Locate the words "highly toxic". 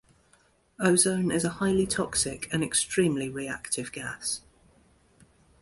1.61-2.51